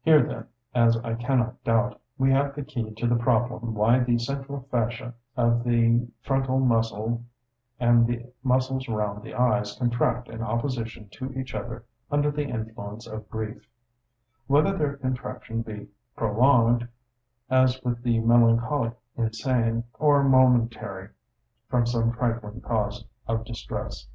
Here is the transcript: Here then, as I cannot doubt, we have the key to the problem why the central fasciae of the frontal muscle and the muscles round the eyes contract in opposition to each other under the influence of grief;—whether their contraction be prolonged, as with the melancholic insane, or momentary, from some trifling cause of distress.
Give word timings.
Here 0.00 0.22
then, 0.26 0.46
as 0.74 0.96
I 1.04 1.14
cannot 1.14 1.62
doubt, 1.62 2.00
we 2.16 2.30
have 2.30 2.54
the 2.54 2.62
key 2.64 2.94
to 2.94 3.06
the 3.06 3.16
problem 3.16 3.74
why 3.74 3.98
the 4.00 4.16
central 4.16 4.66
fasciae 4.72 5.12
of 5.36 5.62
the 5.62 6.08
frontal 6.22 6.58
muscle 6.58 7.22
and 7.78 8.06
the 8.06 8.32
muscles 8.42 8.88
round 8.88 9.22
the 9.22 9.34
eyes 9.34 9.76
contract 9.76 10.30
in 10.30 10.40
opposition 10.40 11.10
to 11.10 11.34
each 11.38 11.54
other 11.54 11.84
under 12.10 12.30
the 12.30 12.44
influence 12.46 13.06
of 13.06 13.28
grief;—whether 13.28 14.74
their 14.78 14.96
contraction 14.96 15.60
be 15.60 15.90
prolonged, 16.16 16.88
as 17.50 17.82
with 17.84 18.02
the 18.02 18.20
melancholic 18.20 18.94
insane, 19.18 19.84
or 19.98 20.24
momentary, 20.24 21.10
from 21.68 21.84
some 21.84 22.10
trifling 22.10 22.62
cause 22.62 23.04
of 23.28 23.44
distress. 23.44 24.06